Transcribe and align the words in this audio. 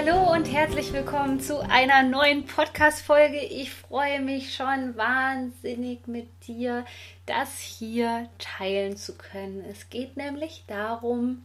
Hallo 0.00 0.32
und 0.32 0.44
herzlich 0.44 0.92
willkommen 0.92 1.40
zu 1.40 1.58
einer 1.58 2.04
neuen 2.04 2.46
Podcast-Folge. 2.46 3.40
Ich 3.40 3.72
freue 3.72 4.20
mich 4.20 4.54
schon 4.54 4.96
wahnsinnig 4.96 6.06
mit 6.06 6.28
dir, 6.46 6.84
das 7.26 7.58
hier 7.58 8.28
teilen 8.38 8.96
zu 8.96 9.18
können. 9.18 9.64
Es 9.68 9.90
geht 9.90 10.16
nämlich 10.16 10.62
darum, 10.68 11.42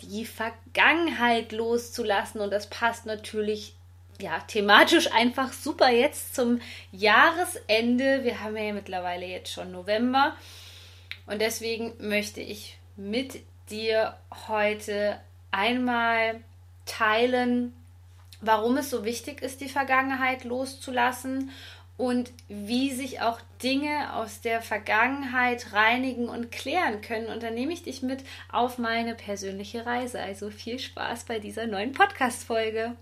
die 0.00 0.24
Vergangenheit 0.24 1.52
loszulassen 1.52 2.40
und 2.40 2.50
das 2.50 2.68
passt 2.68 3.06
natürlich 3.06 3.76
ja, 4.20 4.40
thematisch 4.40 5.12
einfach 5.12 5.52
super 5.52 5.88
jetzt 5.88 6.34
zum 6.34 6.60
Jahresende. 6.90 8.24
Wir 8.24 8.40
haben 8.40 8.56
ja 8.56 8.72
mittlerweile 8.72 9.26
jetzt 9.26 9.52
schon 9.52 9.70
November 9.70 10.34
und 11.26 11.40
deswegen 11.40 11.92
möchte 12.00 12.40
ich 12.40 12.76
mit 12.96 13.38
dir 13.70 14.16
heute 14.48 15.20
einmal 15.52 16.40
teilen, 16.88 17.72
warum 18.40 18.76
es 18.78 18.90
so 18.90 19.04
wichtig 19.04 19.42
ist, 19.42 19.60
die 19.60 19.68
Vergangenheit 19.68 20.44
loszulassen 20.44 21.50
und 21.96 22.32
wie 22.48 22.92
sich 22.92 23.20
auch 23.20 23.40
Dinge 23.60 24.14
aus 24.14 24.40
der 24.40 24.62
Vergangenheit 24.62 25.72
reinigen 25.72 26.28
und 26.28 26.52
klären 26.52 27.00
können. 27.00 27.26
Und 27.26 27.42
dann 27.42 27.54
nehme 27.54 27.72
ich 27.72 27.82
dich 27.82 28.02
mit 28.02 28.22
auf 28.50 28.78
meine 28.78 29.16
persönliche 29.16 29.84
Reise. 29.84 30.20
Also 30.20 30.50
viel 30.50 30.78
Spaß 30.78 31.24
bei 31.24 31.40
dieser 31.40 31.66
neuen 31.66 31.92
Podcast-Folge. 31.92 32.94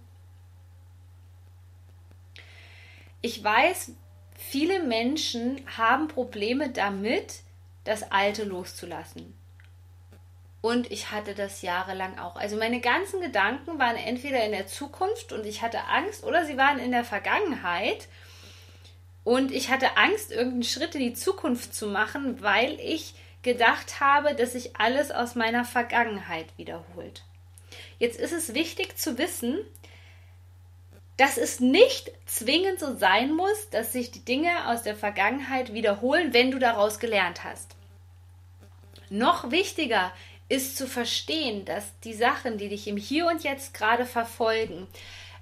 Ich 3.21 3.45
weiß, 3.45 3.93
viele 4.35 4.83
Menschen 4.83 5.61
haben 5.77 6.09
Probleme 6.09 6.71
damit, 6.71 7.41
das 7.85 8.11
Alte 8.11 8.45
loszulassen. 8.45 9.35
Und 10.67 10.91
ich 10.91 11.13
hatte 11.13 11.37
das 11.37 11.63
jahrelang 11.63 12.19
auch. 12.19 12.35
Also 12.35 12.57
meine 12.57 12.81
ganzen 12.81 13.21
Gedanken 13.21 13.79
waren 13.79 13.95
entweder 13.95 14.45
in 14.45 14.51
der 14.51 14.67
Zukunft 14.67 15.33
und 15.33 15.47
ich 15.47 15.63
hatte 15.63 15.85
Angst 15.85 16.25
oder 16.25 16.45
sie 16.45 16.57
waren 16.57 16.81
in 16.81 16.91
der 16.91 17.05
Vergangenheit. 17.05 18.09
Und 19.23 19.53
ich 19.53 19.71
hatte 19.71 19.97
Angst, 19.97 20.33
irgendeinen 20.33 20.65
Schritt 20.65 20.97
in 20.97 21.03
die 21.03 21.15
Zukunft 21.15 21.73
zu 21.73 21.87
machen, 21.87 22.43
weil 22.43 22.81
ich 22.81 23.15
gedacht 23.43 24.01
habe, 24.01 24.35
dass 24.35 24.55
sich 24.55 24.75
alles 24.77 25.13
aus 25.13 25.37
meiner 25.37 25.65
Vergangenheit 25.65 26.47
wiederholt. 26.57 27.23
Jetzt 28.01 28.19
ist 28.19 28.33
es 28.33 28.53
wichtig 28.53 28.99
zu 28.99 29.19
wissen, 29.19 29.59
dass 31.17 31.39
es 31.39 31.61
nicht 31.61 32.11
zwingend 32.27 32.81
so 32.81 32.97
sein 32.97 33.33
muss, 33.33 33.71
dass 33.71 33.93
sich 33.93 34.11
die 34.11 34.25
Dinge 34.25 34.69
aus 34.69 34.83
der 34.83 34.97
Vergangenheit 34.97 35.73
wiederholen, 35.73 36.33
wenn 36.35 36.51
du 36.51 36.59
daraus 36.59 36.99
gelernt 36.99 37.45
hast. 37.45 37.77
Noch 39.09 39.53
wichtiger 39.53 40.13
ist 40.49 40.77
zu 40.77 40.87
verstehen, 40.87 41.65
dass 41.65 41.99
die 42.01 42.15
Sachen, 42.15 42.59
die 42.59 42.69
dich 42.69 42.87
im 42.89 42.97
Hier 42.97 43.27
und 43.27 43.43
Jetzt 43.43 43.75
gerade 43.75 44.07
verfolgen, 44.07 44.87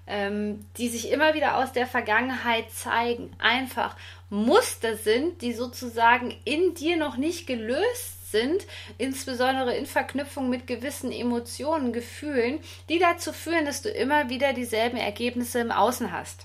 ähm, 0.06 0.66
die 0.76 0.88
sich 0.88 1.10
immer 1.10 1.34
wieder 1.34 1.56
aus 1.56 1.72
der 1.72 1.86
Vergangenheit 1.86 2.70
zeigen, 2.70 3.30
einfach 3.38 3.96
Muster 4.30 4.96
sind, 4.96 5.42
die 5.42 5.52
sozusagen 5.52 6.34
in 6.44 6.74
dir 6.74 6.96
noch 6.96 7.16
nicht 7.16 7.46
gelöst 7.46 8.30
sind, 8.30 8.66
insbesondere 8.98 9.76
in 9.76 9.86
Verknüpfung 9.86 10.50
mit 10.50 10.66
gewissen 10.66 11.12
Emotionen, 11.12 11.92
Gefühlen, 11.92 12.58
die 12.88 12.98
dazu 12.98 13.32
führen, 13.32 13.64
dass 13.64 13.82
du 13.82 13.88
immer 13.90 14.28
wieder 14.28 14.52
dieselben 14.52 14.96
Ergebnisse 14.96 15.60
im 15.60 15.70
Außen 15.70 16.12
hast. 16.12 16.44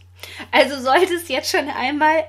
Also 0.51 0.79
sollte 0.79 1.15
es 1.15 1.29
jetzt 1.29 1.49
schon 1.49 1.67
einmal 1.69 2.25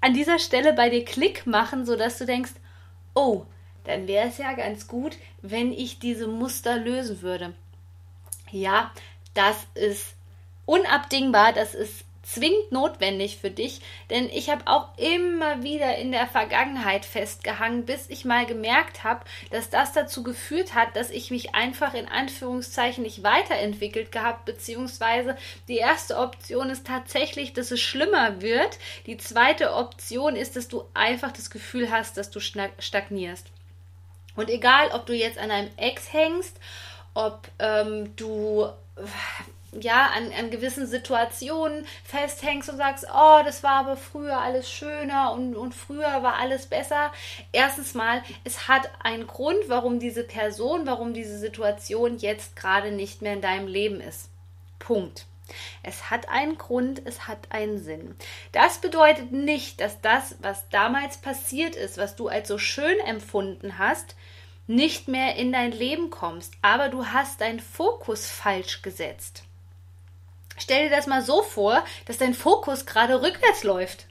an 0.00 0.14
dieser 0.14 0.38
Stelle 0.38 0.72
bei 0.72 0.88
dir 0.88 1.04
Klick 1.04 1.46
machen, 1.46 1.84
sodass 1.84 2.18
du 2.18 2.24
denkst, 2.24 2.52
oh, 3.14 3.44
dann 3.86 4.06
wäre 4.08 4.28
es 4.28 4.38
ja 4.38 4.52
ganz 4.52 4.88
gut, 4.88 5.16
wenn 5.42 5.72
ich 5.72 5.98
diese 5.98 6.26
Muster 6.26 6.76
lösen 6.76 7.22
würde. 7.22 7.54
Ja, 8.50 8.92
das 9.34 9.56
ist 9.74 10.14
unabdingbar, 10.66 11.52
das 11.52 11.74
ist 11.74 12.04
zwingend 12.26 12.72
notwendig 12.72 13.38
für 13.38 13.50
dich, 13.50 13.80
denn 14.10 14.28
ich 14.28 14.50
habe 14.50 14.66
auch 14.66 14.88
immer 14.98 15.62
wieder 15.62 15.96
in 15.96 16.10
der 16.10 16.26
Vergangenheit 16.26 17.04
festgehangen, 17.04 17.86
bis 17.86 18.10
ich 18.10 18.24
mal 18.24 18.46
gemerkt 18.46 19.04
habe, 19.04 19.24
dass 19.50 19.70
das 19.70 19.92
dazu 19.92 20.24
geführt 20.24 20.74
hat, 20.74 20.96
dass 20.96 21.10
ich 21.10 21.30
mich 21.30 21.54
einfach 21.54 21.94
in 21.94 22.08
Anführungszeichen 22.08 23.04
nicht 23.04 23.22
weiterentwickelt 23.22 24.10
gehabt, 24.10 24.44
beziehungsweise 24.44 25.36
die 25.68 25.76
erste 25.76 26.18
Option 26.18 26.68
ist 26.68 26.86
tatsächlich, 26.86 27.52
dass 27.52 27.70
es 27.70 27.80
schlimmer 27.80 28.42
wird. 28.42 28.78
Die 29.06 29.18
zweite 29.18 29.74
Option 29.74 30.34
ist, 30.34 30.56
dass 30.56 30.66
du 30.66 30.82
einfach 30.94 31.30
das 31.30 31.50
Gefühl 31.50 31.92
hast, 31.92 32.16
dass 32.16 32.30
du 32.30 32.40
stagnierst. 32.40 33.46
Und 34.36 34.50
egal, 34.50 34.90
ob 34.92 35.06
du 35.06 35.14
jetzt 35.14 35.38
an 35.38 35.50
einem 35.50 35.70
Ex 35.76 36.12
hängst, 36.12 36.56
ob 37.14 37.48
ähm, 37.58 38.14
du 38.16 38.68
ja 39.80 40.10
an, 40.14 40.32
an 40.38 40.50
gewissen 40.50 40.86
Situationen 40.86 41.86
festhängst 42.04 42.68
und 42.68 42.76
sagst, 42.76 43.06
oh, 43.12 43.40
das 43.44 43.62
war 43.62 43.72
aber 43.72 43.96
früher 43.96 44.38
alles 44.38 44.70
schöner 44.70 45.32
und, 45.32 45.54
und 45.54 45.74
früher 45.74 46.22
war 46.22 46.36
alles 46.36 46.66
besser. 46.66 47.12
Erstens 47.52 47.94
mal, 47.94 48.22
es 48.44 48.68
hat 48.68 48.88
einen 49.02 49.26
Grund, 49.26 49.68
warum 49.68 49.98
diese 49.98 50.24
Person, 50.24 50.86
warum 50.86 51.14
diese 51.14 51.38
Situation 51.38 52.18
jetzt 52.18 52.56
gerade 52.56 52.90
nicht 52.90 53.22
mehr 53.22 53.34
in 53.34 53.42
deinem 53.42 53.68
Leben 53.68 54.00
ist. 54.00 54.30
Punkt. 54.78 55.26
Es 55.82 56.10
hat 56.10 56.28
einen 56.28 56.58
Grund, 56.58 57.02
es 57.04 57.28
hat 57.28 57.50
einen 57.50 57.78
Sinn. 57.78 58.16
Das 58.52 58.78
bedeutet 58.78 59.32
nicht, 59.32 59.80
dass 59.80 60.00
das, 60.00 60.36
was 60.40 60.68
damals 60.70 61.18
passiert 61.18 61.76
ist, 61.76 61.98
was 61.98 62.16
du 62.16 62.28
als 62.28 62.48
so 62.48 62.58
schön 62.58 62.98
empfunden 63.00 63.78
hast, 63.78 64.16
nicht 64.66 65.08
mehr 65.08 65.36
in 65.36 65.52
dein 65.52 65.72
Leben 65.72 66.10
kommst, 66.10 66.54
aber 66.62 66.88
du 66.88 67.06
hast 67.06 67.40
deinen 67.40 67.60
Fokus 67.60 68.26
falsch 68.26 68.82
gesetzt. 68.82 69.44
Stell 70.58 70.88
dir 70.88 70.96
das 70.96 71.06
mal 71.06 71.22
so 71.22 71.42
vor, 71.42 71.84
dass 72.06 72.18
dein 72.18 72.34
Fokus 72.34 72.86
gerade 72.86 73.22
rückwärts 73.22 73.62
läuft. 73.62 74.06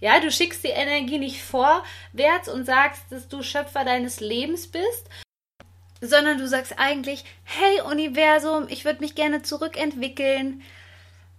Ja, 0.00 0.18
du 0.20 0.30
schickst 0.30 0.64
die 0.64 0.68
Energie 0.68 1.18
nicht 1.18 1.42
vorwärts 1.42 2.48
und 2.48 2.64
sagst, 2.64 3.02
dass 3.10 3.28
du 3.28 3.42
Schöpfer 3.42 3.84
deines 3.84 4.20
Lebens 4.20 4.66
bist, 4.66 5.08
sondern 6.02 6.36
du 6.36 6.48
sagst 6.48 6.74
eigentlich, 6.78 7.24
hey 7.44 7.80
Universum, 7.80 8.66
ich 8.68 8.84
würde 8.84 9.00
mich 9.00 9.14
gerne 9.14 9.42
zurückentwickeln. 9.42 10.60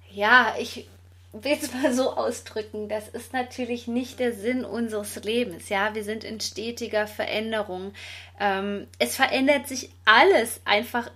Ja, 0.10 0.56
ich 0.58 0.88
will 1.34 1.58
es 1.62 1.74
mal 1.84 1.94
so 1.94 2.16
ausdrücken, 2.16 2.88
das 2.88 3.10
ist 3.10 3.34
natürlich 3.34 3.88
nicht 3.88 4.20
der 4.20 4.34
Sinn 4.34 4.64
unseres 4.64 5.22
Lebens. 5.24 5.70
Ja, 5.70 5.94
wir 5.94 6.04
sind 6.04 6.24
in 6.24 6.40
stetiger 6.40 7.08
Veränderung. 7.08 7.94
Ähm, 8.40 8.88
es 9.00 9.18
verändert 9.18 9.68
sich 9.68 9.90
alles 10.06 10.62
einfach. 10.64 11.12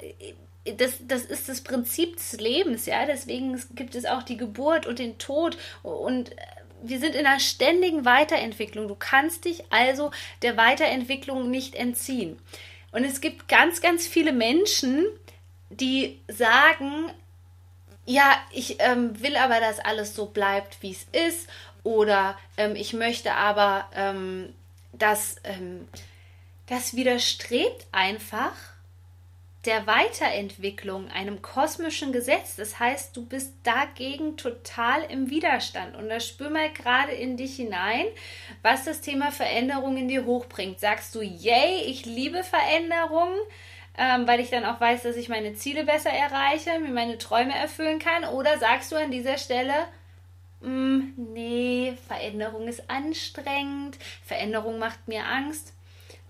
Das, 0.78 0.96
das 1.08 1.24
ist 1.24 1.48
das 1.48 1.62
Prinzip 1.62 2.18
des 2.18 2.34
Lebens, 2.42 2.86
ja. 2.86 3.06
Deswegen 3.06 3.64
gibt 3.76 3.96
es 3.96 4.06
auch 4.06 4.24
die 4.24 4.36
Geburt 4.36 4.86
und 4.86 5.00
den 5.00 5.18
Tod 5.18 5.58
und 5.84 6.32
wir 6.84 7.00
sind 7.00 7.16
in 7.16 7.26
einer 7.26 7.40
ständigen 7.40 8.04
Weiterentwicklung. 8.04 8.90
Du 8.90 8.96
kannst 8.96 9.46
dich 9.46 9.64
also 9.72 10.12
der 10.42 10.58
Weiterentwicklung 10.58 11.50
nicht 11.50 11.74
entziehen. 11.76 12.38
Und 12.92 13.04
es 13.04 13.22
gibt 13.22 13.48
ganz, 13.48 13.82
ganz 13.82 14.08
viele 14.08 14.32
Menschen, 14.32 15.06
die 15.70 16.20
sagen, 16.28 17.12
ja, 18.06 18.38
ich 18.52 18.78
ähm, 18.80 19.22
will 19.22 19.36
aber, 19.36 19.60
dass 19.60 19.80
alles 19.80 20.16
so 20.16 20.28
bleibt, 20.28 20.82
wie 20.82 20.92
es 20.92 21.06
ist, 21.12 21.50
oder 21.84 22.38
ähm, 22.58 22.76
ich 22.76 22.94
möchte 22.94 23.34
aber, 23.34 23.90
ähm, 23.94 24.54
dass 24.94 25.36
ähm, 25.44 25.88
das 26.68 26.96
widerstrebt 26.96 27.88
einfach 27.92 28.54
der 29.68 29.86
Weiterentwicklung, 29.86 31.10
einem 31.10 31.42
kosmischen 31.42 32.12
Gesetz. 32.12 32.56
Das 32.56 32.80
heißt, 32.80 33.16
du 33.16 33.26
bist 33.26 33.54
dagegen 33.64 34.38
total 34.38 35.04
im 35.04 35.30
Widerstand. 35.30 35.96
Und 35.96 36.10
da 36.10 36.20
spür 36.20 36.50
mal 36.50 36.72
gerade 36.72 37.12
in 37.12 37.38
dich 37.38 37.58
hinein, 37.58 38.06
was 38.64 38.86
das 38.86 39.02
Thema 39.02 39.32
Veränderung 39.32 39.98
in 39.98 40.08
dir 40.08 40.26
hochbringt. 40.26 40.80
Sagst 40.80 41.14
du, 41.14 41.22
yay, 41.22 41.84
ich 41.86 42.06
liebe 42.06 42.44
Veränderungen? 42.44 43.38
ähm, 43.98 44.28
weil 44.28 44.40
ich 44.40 44.50
dann 44.50 44.66
auch 44.66 44.80
weiß, 44.80 45.04
dass 45.04 45.16
ich 45.16 45.28
meine 45.28 45.56
Ziele 45.56 45.84
besser 45.84 46.12
erreiche, 46.12 46.80
mir 46.80 46.94
meine 46.94 47.18
Träume 47.18 47.56
erfüllen 47.56 48.00
kann? 48.00 48.26
Oder 48.26 48.60
sagst 48.60 48.92
du 48.92 48.96
an 48.96 49.12
dieser 49.12 49.38
Stelle, 49.38 49.74
mm, 50.62 51.34
nee, 51.34 51.98
Veränderung 52.08 52.68
ist 52.68 52.90
anstrengend, 52.90 53.98
Veränderung 54.24 54.78
macht 54.78 55.08
mir 55.08 55.26
Angst? 55.26 55.74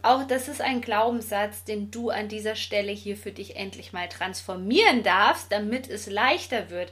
Auch 0.04 0.26
das 0.26 0.48
ist 0.48 0.62
ein 0.62 0.82
Glaubenssatz, 0.82 1.64
den 1.64 1.92
du 1.92 2.10
an 2.10 2.30
dieser 2.30 2.56
Stelle 2.56 2.92
hier 2.92 3.18
für 3.18 3.32
dich 3.32 3.56
endlich 3.56 3.94
mal 3.94 4.08
transformieren 4.08 5.04
darfst, 5.04 5.52
damit 5.52 5.90
es 5.90 6.08
leichter 6.08 6.70
wird. 6.70 6.92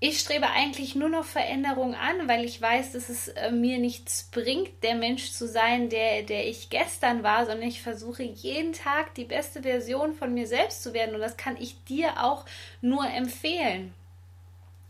ich 0.00 0.20
strebe 0.20 0.48
eigentlich 0.48 0.94
nur 0.94 1.08
noch 1.08 1.24
Veränderung 1.24 1.94
an, 1.94 2.28
weil 2.28 2.44
ich 2.44 2.60
weiß, 2.62 2.92
dass 2.92 3.08
es 3.08 3.28
äh, 3.28 3.50
mir 3.50 3.78
nichts 3.78 4.28
bringt, 4.30 4.84
der 4.84 4.94
Mensch 4.94 5.32
zu 5.32 5.48
sein, 5.48 5.88
der, 5.88 6.22
der 6.22 6.46
ich 6.48 6.70
gestern 6.70 7.24
war, 7.24 7.46
sondern 7.46 7.68
ich 7.68 7.82
versuche 7.82 8.22
jeden 8.22 8.72
Tag 8.72 9.14
die 9.14 9.24
beste 9.24 9.62
Version 9.62 10.14
von 10.14 10.32
mir 10.34 10.46
selbst 10.46 10.84
zu 10.84 10.94
werden. 10.94 11.16
Und 11.16 11.20
das 11.20 11.36
kann 11.36 11.56
ich 11.56 11.82
dir 11.84 12.22
auch 12.22 12.44
nur 12.80 13.08
empfehlen. 13.10 13.92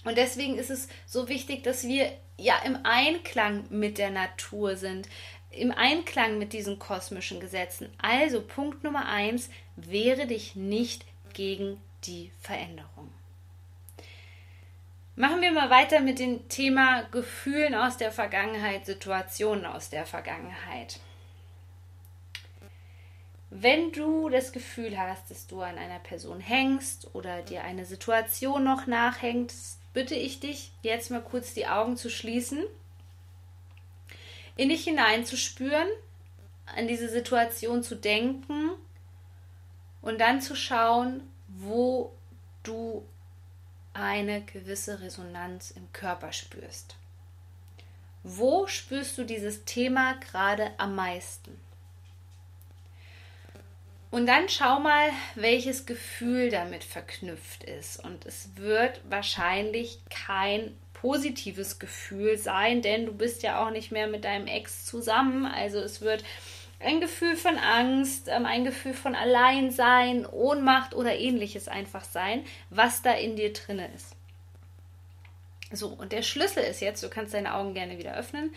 Und 0.04 0.18
deswegen 0.18 0.58
ist 0.58 0.70
es 0.70 0.88
so 1.06 1.28
wichtig, 1.28 1.62
dass 1.62 1.84
wir 1.84 2.12
ja 2.36 2.54
im 2.64 2.78
Einklang 2.84 3.64
mit 3.70 3.98
der 3.98 4.10
Natur 4.10 4.76
sind, 4.76 5.08
im 5.50 5.72
Einklang 5.72 6.38
mit 6.38 6.52
diesen 6.52 6.78
kosmischen 6.78 7.40
Gesetzen. 7.40 7.90
Also 7.98 8.42
Punkt 8.42 8.84
Nummer 8.84 9.06
eins, 9.06 9.50
wehre 9.76 10.26
dich 10.26 10.56
nicht 10.56 11.04
gegen 11.32 11.80
die 12.04 12.30
Veränderung. 12.40 13.10
Machen 15.16 15.40
wir 15.40 15.50
mal 15.50 15.68
weiter 15.68 16.00
mit 16.00 16.20
dem 16.20 16.48
Thema 16.48 17.02
Gefühlen 17.10 17.74
aus 17.74 17.96
der 17.96 18.12
Vergangenheit, 18.12 18.86
Situationen 18.86 19.66
aus 19.66 19.90
der 19.90 20.06
Vergangenheit. 20.06 21.00
Wenn 23.50 23.92
du 23.92 24.28
das 24.28 24.52
Gefühl 24.52 24.96
hast, 24.96 25.30
dass 25.30 25.46
du 25.46 25.60
an 25.62 25.78
einer 25.78 25.98
Person 25.98 26.38
hängst 26.38 27.14
oder 27.14 27.42
dir 27.42 27.64
eine 27.64 27.86
Situation 27.86 28.62
noch 28.62 28.86
nachhängt, 28.86 29.52
bitte 29.92 30.14
ich 30.14 30.38
dich, 30.38 30.70
jetzt 30.82 31.10
mal 31.10 31.22
kurz 31.22 31.54
die 31.54 31.66
Augen 31.66 31.96
zu 31.96 32.10
schließen, 32.10 32.62
in 34.58 34.68
dich 34.68 34.84
hineinzuspüren, 34.84 35.88
an 36.76 36.88
diese 36.88 37.08
Situation 37.08 37.82
zu 37.82 37.94
denken 37.94 38.72
und 40.02 40.20
dann 40.20 40.42
zu 40.42 40.54
schauen, 40.54 41.22
wo 41.46 42.12
du 42.64 43.06
eine 43.94 44.42
gewisse 44.42 45.00
Resonanz 45.00 45.70
im 45.70 45.90
Körper 45.92 46.32
spürst. 46.32 46.96
Wo 48.24 48.66
spürst 48.66 49.16
du 49.16 49.24
dieses 49.24 49.64
Thema 49.64 50.14
gerade 50.14 50.72
am 50.76 50.96
meisten? 50.96 51.58
Und 54.10 54.26
dann 54.26 54.48
schau 54.48 54.80
mal, 54.80 55.10
welches 55.36 55.86
Gefühl 55.86 56.50
damit 56.50 56.82
verknüpft 56.82 57.62
ist. 57.62 58.02
Und 58.02 58.26
es 58.26 58.56
wird 58.56 59.00
wahrscheinlich 59.08 60.00
kein 60.10 60.76
positives 61.00 61.78
Gefühl 61.78 62.38
sein, 62.38 62.82
denn 62.82 63.06
du 63.06 63.12
bist 63.12 63.42
ja 63.42 63.64
auch 63.64 63.70
nicht 63.70 63.92
mehr 63.92 64.06
mit 64.06 64.24
deinem 64.24 64.46
Ex 64.46 64.84
zusammen. 64.84 65.46
Also 65.46 65.78
es 65.78 66.00
wird 66.00 66.24
ein 66.80 67.00
Gefühl 67.00 67.36
von 67.36 67.56
Angst, 67.56 68.28
ähm, 68.28 68.46
ein 68.46 68.64
Gefühl 68.64 68.94
von 68.94 69.14
Alleinsein, 69.14 70.26
Ohnmacht 70.26 70.94
oder 70.94 71.16
ähnliches 71.16 71.68
einfach 71.68 72.04
sein, 72.04 72.44
was 72.70 73.02
da 73.02 73.12
in 73.12 73.36
dir 73.36 73.52
drinne 73.52 73.88
ist. 73.94 74.14
So, 75.70 75.88
und 75.88 76.12
der 76.12 76.22
Schlüssel 76.22 76.62
ist 76.62 76.80
jetzt, 76.80 77.02
du 77.02 77.08
kannst 77.08 77.34
deine 77.34 77.54
Augen 77.54 77.74
gerne 77.74 77.98
wieder 77.98 78.16
öffnen. 78.16 78.54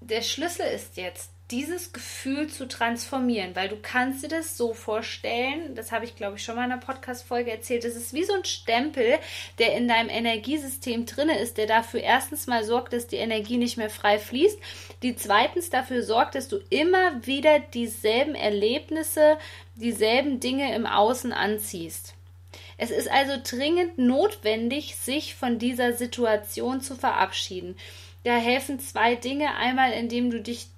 Der 0.00 0.22
Schlüssel 0.22 0.66
ist 0.66 0.96
jetzt, 0.96 1.30
dieses 1.50 1.94
Gefühl 1.94 2.48
zu 2.48 2.68
transformieren, 2.68 3.56
weil 3.56 3.68
du 3.68 3.76
kannst 3.80 4.22
dir 4.22 4.28
das 4.28 4.58
so 4.58 4.74
vorstellen, 4.74 5.74
das 5.74 5.92
habe 5.92 6.04
ich 6.04 6.14
glaube 6.14 6.36
ich 6.36 6.44
schon 6.44 6.56
mal 6.56 6.64
in 6.64 6.72
einer 6.72 6.80
Podcast-Folge 6.80 7.50
erzählt, 7.50 7.84
es 7.84 7.96
ist 7.96 8.12
wie 8.12 8.24
so 8.24 8.34
ein 8.34 8.44
Stempel, 8.44 9.18
der 9.58 9.74
in 9.74 9.88
deinem 9.88 10.10
Energiesystem 10.10 11.06
drinne 11.06 11.38
ist, 11.38 11.56
der 11.56 11.66
dafür 11.66 12.00
erstens 12.00 12.46
mal 12.46 12.64
sorgt, 12.64 12.92
dass 12.92 13.06
die 13.06 13.16
Energie 13.16 13.56
nicht 13.56 13.78
mehr 13.78 13.88
frei 13.88 14.18
fließt, 14.18 14.58
die 15.02 15.16
zweitens 15.16 15.70
dafür 15.70 16.02
sorgt, 16.02 16.34
dass 16.34 16.48
du 16.48 16.58
immer 16.68 17.26
wieder 17.26 17.60
dieselben 17.60 18.34
Erlebnisse, 18.34 19.38
dieselben 19.74 20.40
Dinge 20.40 20.74
im 20.74 20.84
Außen 20.84 21.32
anziehst. 21.32 22.14
Es 22.76 22.90
ist 22.90 23.10
also 23.10 23.32
dringend 23.42 23.98
notwendig, 23.98 24.96
sich 24.96 25.34
von 25.34 25.58
dieser 25.58 25.94
Situation 25.94 26.80
zu 26.80 26.94
verabschieden. 26.94 27.76
Da 28.24 28.36
helfen 28.36 28.78
zwei 28.78 29.14
Dinge. 29.14 29.54
Einmal, 29.56 29.92
indem 29.92 30.30
du 30.30 30.40
dich 30.40 30.68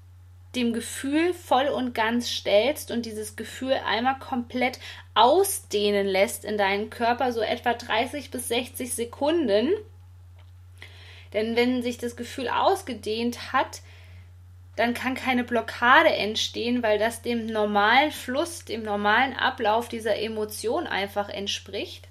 dem 0.55 0.73
Gefühl 0.73 1.33
voll 1.33 1.69
und 1.69 1.95
ganz 1.95 2.29
stellst 2.29 2.91
und 2.91 3.07
dieses 3.07 3.37
Gefühl 3.37 3.75
einmal 3.87 4.19
komplett 4.19 4.81
ausdehnen 5.15 6.07
lässt 6.07 6.45
in 6.45 6.59
deinen 6.59 6.91
Körper, 6.91 7.33
so 7.33 7.41
etwa 7.41 7.75
30 7.75 8.31
bis 8.31 8.49
60 8.49 8.95
Sekunden. 8.95 9.71
Denn 11.33 11.55
wenn 11.55 11.83
sich 11.83 11.99
das 11.99 12.17
Gefühl 12.17 12.49
ausgedehnt 12.49 13.53
hat, 13.53 13.83
dann 14.75 14.95
kann 14.95 15.15
keine 15.15 15.45
Blockade 15.45 16.09
entstehen, 16.09 16.83
weil 16.83 16.99
das 16.99 17.23
dem 17.23 17.47
normalen 17.47 18.11
Fluss, 18.11 18.65
dem 18.65 18.83
normalen 18.83 19.35
Ablauf 19.35 19.89
dieser 19.89 20.17
Emotion 20.17 20.87
einfach 20.87 21.29
entspricht. 21.29 22.10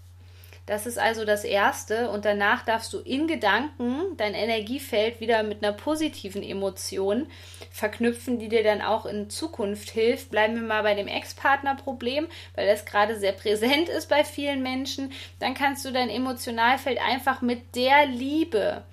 Das 0.69 0.85
ist 0.85 0.99
also 0.99 1.25
das 1.25 1.45
Erste. 1.45 2.11
Und 2.11 2.25
danach 2.25 2.63
darfst 2.63 2.93
du 2.93 2.99
in 2.99 3.25
Gedanken 3.25 4.15
dein 4.17 4.35
Energiefeld 4.35 5.19
wieder 5.19 5.41
mit 5.41 5.63
einer 5.63 5.73
positiven 5.73 6.43
Emotion 6.43 7.25
verknüpfen, 7.71 8.37
die 8.37 8.49
dir 8.49 8.63
dann 8.63 8.83
auch 8.83 9.07
in 9.07 9.31
Zukunft 9.31 9.89
hilft. 9.89 10.29
Bleiben 10.29 10.53
wir 10.53 10.61
mal 10.61 10.83
bei 10.83 10.93
dem 10.93 11.07
Ex-Partner-Problem, 11.07 12.27
weil 12.53 12.67
das 12.67 12.85
gerade 12.85 13.17
sehr 13.17 13.31
präsent 13.31 13.89
ist 13.89 14.09
bei 14.09 14.23
vielen 14.23 14.61
Menschen. 14.61 15.11
Dann 15.39 15.55
kannst 15.55 15.85
du 15.85 15.91
dein 15.91 16.11
Emotionalfeld 16.11 16.99
einfach 17.01 17.41
mit 17.41 17.75
der 17.75 18.05
Liebe, 18.05 18.83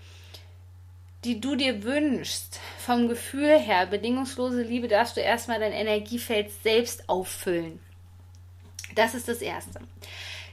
die 1.25 1.43
du 1.43 1.57
dir 1.57 1.83
wünschst, 1.83 2.59
vom 2.79 3.07
Gefühl 3.07 3.59
her, 3.59 3.85
bedingungslose 3.85 4.63
Liebe, 4.63 4.89
darfst 4.89 5.19
du 5.19 5.21
erstmal 5.21 5.61
dein 5.61 5.73
Energiefeld 5.73 6.51
selbst 6.63 7.07
auffüllen. 7.11 7.81
Das 8.95 9.15
ist 9.15 9.29
das 9.29 9.43
Erste. 9.43 9.81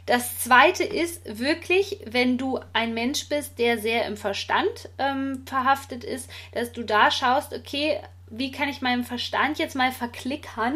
Das 0.06 0.40
zweite 0.40 0.84
ist 0.84 1.40
wirklich, 1.40 2.00
wenn 2.06 2.38
du 2.38 2.60
ein 2.74 2.94
Mensch 2.94 3.30
bist, 3.30 3.58
der 3.58 3.78
sehr 3.80 4.06
im 4.06 4.18
Verstand 4.18 4.90
ähm, 4.98 5.44
verhaftet 5.46 6.04
ist, 6.04 6.30
dass 6.52 6.74
du 6.74 6.84
da 6.84 7.10
schaust, 7.10 7.54
okay, 7.54 8.00
wie 8.30 8.52
kann 8.52 8.68
ich 8.68 8.82
meinen 8.82 9.06
Verstand 9.06 9.60
jetzt 9.60 9.76
mal 9.76 9.92
verklickern, 9.92 10.76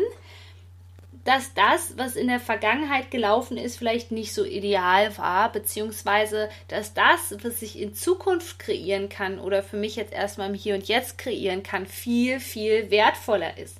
dass 1.25 1.53
das, 1.53 1.97
was 1.97 2.15
in 2.15 2.27
der 2.27 2.39
Vergangenheit 2.39 3.12
gelaufen 3.12 3.57
ist, 3.57 3.77
vielleicht 3.77 4.12
nicht 4.12 4.33
so 4.33 4.45
ideal 4.45 5.18
war, 5.18 5.51
beziehungsweise 5.51 6.50
dass 6.69 6.94
das, 6.94 7.35
was 7.44 7.62
ich 7.62 7.77
in 7.77 7.94
Zukunft 7.94 8.59
kreieren 8.59 9.09
kann 9.09 9.39
oder 9.39 9.62
für 9.62 9.75
mich 9.75 9.97
jetzt 9.97 10.13
erstmal 10.13 10.47
im 10.47 10.56
Hier 10.56 10.75
und 10.75 10.88
Jetzt 10.88 11.18
kreieren 11.18 11.63
kann, 11.63 11.85
viel, 11.85 12.39
viel 12.39 12.91
wertvoller 12.91 13.57
ist. 13.57 13.77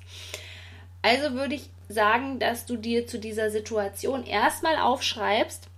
Also 1.00 1.32
würde 1.32 1.54
ich 1.54 1.70
sagen, 1.88 2.38
dass 2.38 2.66
du 2.66 2.76
dir 2.76 3.06
zu 3.06 3.18
dieser 3.18 3.50
Situation 3.50 4.24
erstmal 4.24 4.76
aufschreibst, 4.76 5.68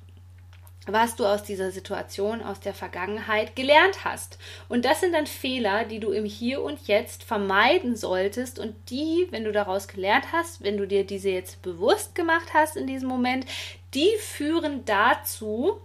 was 0.87 1.15
du 1.15 1.27
aus 1.27 1.43
dieser 1.43 1.71
Situation, 1.71 2.43
aus 2.43 2.61
der 2.61 2.75
Vergangenheit 2.75 3.55
gelernt 3.55 4.05
hast. 4.05 4.39
Und 4.69 4.85
das 4.85 5.01
sind 5.01 5.13
dann 5.13 5.27
Fehler, 5.27 5.85
die 5.85 6.01
du 6.01 6.11
im 6.11 6.25
Hier 6.25 6.63
und 6.63 6.87
Jetzt 6.89 7.23
vermeiden 7.23 7.97
solltest 7.97 8.59
und 8.59 8.75
die, 8.91 9.27
wenn 9.31 9.45
du 9.45 9.53
daraus 9.53 9.89
gelernt 9.89 10.33
hast, 10.33 10.63
wenn 10.63 10.77
du 10.77 10.87
dir 10.87 11.05
diese 11.05 11.31
jetzt 11.31 11.63
bewusst 11.63 12.15
gemacht 12.15 12.49
hast 12.55 12.77
in 12.77 12.87
diesem 12.87 13.09
Moment, 13.09 13.47
die 13.95 14.11
führen 14.19 14.85
dazu, 14.85 15.81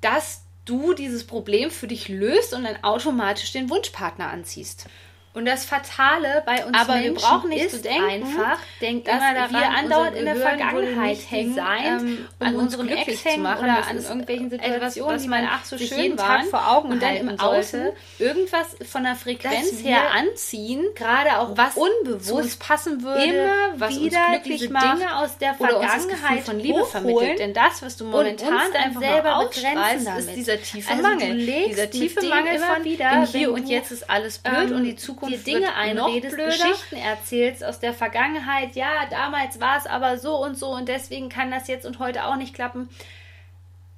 dass 0.00 0.44
du 0.64 0.94
dieses 0.94 1.26
Problem 1.26 1.70
für 1.70 1.88
dich 1.88 2.08
löst 2.08 2.54
und 2.54 2.64
dann 2.64 2.82
automatisch 2.84 3.52
den 3.52 3.68
Wunschpartner 3.68 4.30
anziehst. 4.30 4.86
Und 5.32 5.44
das 5.44 5.64
Fatale 5.64 6.42
bei 6.44 6.66
uns 6.66 6.76
Aber 6.76 6.94
Menschen 6.94 7.14
wir 7.14 7.20
brauchen 7.20 7.50
nicht 7.50 7.66
ist 7.66 7.76
zu 7.76 7.82
denken, 7.82 8.04
einfach, 8.04 8.58
denkt 8.80 9.06
dass 9.06 9.14
immer 9.14 9.34
daran, 9.34 9.52
wir 9.52 9.70
andauernd 9.70 10.16
in 10.16 10.24
der 10.24 10.34
Vergangenheit 10.34 11.18
hängen, 11.30 11.54
designt, 11.54 12.02
ähm, 12.02 12.28
um 12.40 12.46
an 12.46 12.56
uns 12.56 12.76
glücklich 12.76 13.06
Ex 13.08 13.22
zu 13.22 13.28
hängen 13.28 13.42
machen. 13.44 13.64
oder 13.64 13.86
an 13.86 13.96
ist 13.96 14.08
irgendwelchen 14.08 14.52
etwas, 14.52 14.94
Situationen, 14.94 15.14
was 15.14 15.22
die 15.22 15.28
man 15.28 15.48
ach 15.48 15.64
so 15.64 15.78
schön 15.78 16.18
waren 16.18 16.40
Tag 16.40 16.46
vor 16.46 16.68
Augen 16.68 16.88
und 16.90 17.00
dann 17.00 17.14
im 17.14 17.38
Außen 17.38 17.90
irgendwas 18.18 18.76
von 18.90 19.04
der 19.04 19.14
Frequenz 19.14 19.84
her 19.84 20.00
anziehen, 20.12 20.84
gerade 20.96 21.38
auch 21.38 21.56
was 21.56 21.76
unbewusst 21.76 22.32
uns 22.32 22.56
passen 22.56 23.04
würde, 23.04 23.22
immer 23.22 23.52
was 23.76 23.94
uns 23.94 24.04
wieder 24.06 24.26
glücklich 24.30 24.60
diese 24.62 24.72
macht 24.72 24.98
Dinge 24.98 25.16
aus 25.16 25.38
der 25.38 25.50
uns 25.50 25.58
Vergangenheit 25.60 26.40
von 26.40 26.58
Liebe 26.58 26.84
vermittelt. 26.84 27.38
Denn 27.38 27.54
das, 27.54 27.82
was 27.82 27.96
du 27.96 28.04
momentan 28.04 28.66
uns 28.66 28.74
einfach 28.74 29.00
selber 29.00 29.48
begrenzen 29.48 30.04
damit. 30.04 30.24
ist 30.24 30.34
dieser 30.34 30.60
tiefe 30.60 30.90
Also 30.90 31.02
Mangel. 31.02 31.46
dieser 31.46 31.88
tiefe 31.88 32.26
Mangel 32.26 32.58
von 32.58 32.84
wieder, 32.84 33.26
Hier 33.26 33.52
und 33.52 33.68
Jetzt 33.68 33.92
ist 33.92 34.10
alles 34.10 34.38
blöd 34.38 34.70
ähm, 34.70 34.76
und 34.76 34.82
die 34.82 34.96
Zukunft 34.96 35.19
dir 35.28 35.38
Dinge 35.38 35.74
einredest, 35.74 36.36
blöder. 36.36 36.50
Geschichten 36.50 36.96
erzählst 36.96 37.64
aus 37.64 37.80
der 37.80 37.94
Vergangenheit, 37.94 38.74
ja, 38.74 39.06
damals 39.10 39.60
war 39.60 39.78
es 39.78 39.86
aber 39.86 40.18
so 40.18 40.36
und 40.42 40.56
so 40.58 40.68
und 40.70 40.88
deswegen 40.88 41.28
kann 41.28 41.50
das 41.50 41.68
jetzt 41.68 41.86
und 41.86 41.98
heute 41.98 42.24
auch 42.26 42.36
nicht 42.36 42.54
klappen, 42.54 42.88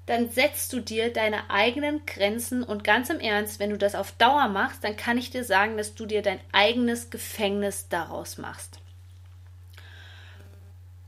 dann 0.07 0.31
setzt 0.31 0.73
du 0.73 0.81
dir 0.81 1.13
deine 1.13 1.51
eigenen 1.51 2.05
Grenzen 2.07 2.63
und 2.63 2.85
ganz 2.85 3.09
im 3.09 3.21
Ernst, 3.21 3.61
wenn 3.61 3.71
du 3.71 3.79
das 3.79 3.95
auf 3.95 4.13
Dauer 4.13 4.49
machst, 4.49 4.83
dann 4.83 4.97
kann 4.97 5.17
ich 5.17 5.31
dir 5.31 5.45
sagen, 5.45 5.77
dass 5.77 5.95
du 5.95 6.07
dir 6.07 6.23
dein 6.23 6.41
eigenes 6.53 7.11
Gefängnis 7.11 7.89
daraus 7.89 8.37
machst. 8.39 8.81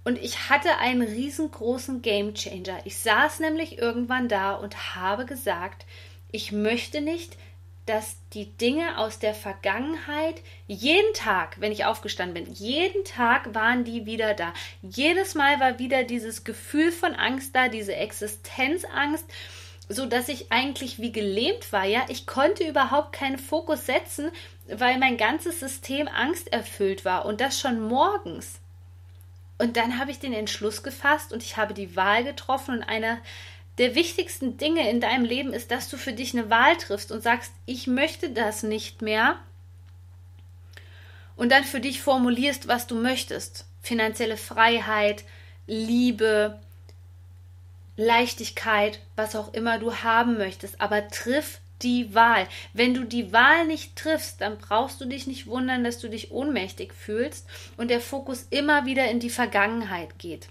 Und 0.04 0.18
ich 0.18 0.50
hatte 0.50 0.76
einen 0.78 1.02
riesengroßen 1.02 2.02
Gamechanger. 2.02 2.78
Ich 2.84 2.98
saß 2.98 3.40
nämlich 3.40 3.78
irgendwann 3.78 4.28
da 4.28 4.52
und 4.52 4.94
habe 4.94 5.24
gesagt, 5.24 5.86
ich 6.30 6.52
möchte 6.52 7.00
nicht, 7.00 7.36
dass 7.86 8.16
die 8.32 8.46
Dinge 8.56 8.98
aus 8.98 9.18
der 9.18 9.34
Vergangenheit 9.34 10.40
jeden 10.66 11.12
Tag, 11.12 11.60
wenn 11.60 11.72
ich 11.72 11.84
aufgestanden 11.84 12.44
bin, 12.44 12.54
jeden 12.54 13.04
Tag 13.04 13.54
waren 13.54 13.84
die 13.84 14.06
wieder 14.06 14.34
da. 14.34 14.54
Jedes 14.82 15.34
Mal 15.34 15.60
war 15.60 15.78
wieder 15.78 16.04
dieses 16.04 16.44
Gefühl 16.44 16.92
von 16.92 17.14
Angst 17.14 17.54
da, 17.54 17.68
diese 17.68 17.94
Existenzangst. 17.94 19.26
so 19.88 20.06
dass 20.06 20.28
ich 20.28 20.50
eigentlich 20.50 20.98
wie 20.98 21.12
gelähmt 21.12 21.70
war. 21.70 21.84
Ja, 21.84 22.06
ich 22.08 22.26
konnte 22.26 22.66
überhaupt 22.66 23.12
keinen 23.12 23.38
Fokus 23.38 23.84
setzen, 23.84 24.30
weil 24.66 24.98
mein 24.98 25.18
ganzes 25.18 25.60
System 25.60 26.08
angsterfüllt 26.08 27.04
war 27.04 27.26
und 27.26 27.42
das 27.42 27.60
schon 27.60 27.80
morgens. 27.80 28.60
Und 29.58 29.76
dann 29.76 29.98
habe 29.98 30.10
ich 30.10 30.18
den 30.18 30.32
Entschluss 30.32 30.82
gefasst 30.82 31.32
und 31.32 31.42
ich 31.42 31.56
habe 31.56 31.74
die 31.74 31.96
Wahl 31.96 32.24
getroffen 32.24 32.78
und 32.78 32.82
einer 32.82 33.18
der 33.78 33.94
wichtigsten 33.94 34.56
Dinge 34.56 34.88
in 34.88 35.00
deinem 35.00 35.24
Leben 35.24 35.52
ist, 35.52 35.70
dass 35.70 35.88
du 35.88 35.96
für 35.96 36.12
dich 36.12 36.32
eine 36.32 36.50
Wahl 36.50 36.76
triffst 36.76 37.10
und 37.10 37.22
sagst, 37.22 37.52
ich 37.66 37.86
möchte 37.86 38.30
das 38.30 38.62
nicht 38.62 39.02
mehr. 39.02 39.38
Und 41.36 41.50
dann 41.50 41.64
für 41.64 41.80
dich 41.80 42.00
formulierst, 42.00 42.68
was 42.68 42.86
du 42.86 42.94
möchtest. 42.94 43.66
Finanzielle 43.82 44.36
Freiheit, 44.36 45.24
Liebe, 45.66 46.60
Leichtigkeit, 47.96 49.00
was 49.16 49.34
auch 49.34 49.52
immer 49.52 49.78
du 49.78 49.96
haben 49.96 50.38
möchtest. 50.38 50.80
Aber 50.80 51.08
triff 51.08 51.60
die 51.82 52.14
Wahl. 52.14 52.46
Wenn 52.72 52.94
du 52.94 53.04
die 53.04 53.32
Wahl 53.32 53.66
nicht 53.66 53.96
triffst, 53.96 54.40
dann 54.40 54.58
brauchst 54.58 55.00
du 55.00 55.04
dich 55.04 55.26
nicht 55.26 55.46
wundern, 55.46 55.82
dass 55.82 55.98
du 55.98 56.08
dich 56.08 56.30
ohnmächtig 56.30 56.92
fühlst 56.92 57.46
und 57.76 57.88
der 57.88 58.00
Fokus 58.00 58.46
immer 58.50 58.86
wieder 58.86 59.10
in 59.10 59.20
die 59.20 59.30
Vergangenheit 59.30 60.18
geht. 60.18 60.48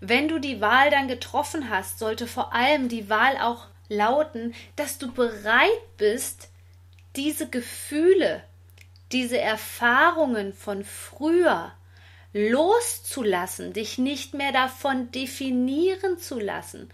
Wenn 0.00 0.28
du 0.28 0.38
die 0.38 0.60
Wahl 0.60 0.90
dann 0.90 1.08
getroffen 1.08 1.70
hast, 1.70 1.98
sollte 1.98 2.26
vor 2.26 2.52
allem 2.52 2.88
die 2.88 3.08
Wahl 3.08 3.36
auch 3.38 3.66
lauten, 3.88 4.54
dass 4.76 4.98
du 4.98 5.12
bereit 5.12 5.96
bist, 5.96 6.50
diese 7.16 7.48
Gefühle, 7.48 8.44
diese 9.12 9.38
Erfahrungen 9.38 10.52
von 10.52 10.84
früher 10.84 11.72
loszulassen, 12.32 13.72
dich 13.72 13.98
nicht 13.98 14.34
mehr 14.34 14.52
davon 14.52 15.10
definieren 15.10 16.18
zu 16.18 16.38
lassen, 16.38 16.90